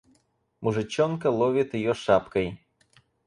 [0.61, 2.47] Мужичонка ловит её шапкой.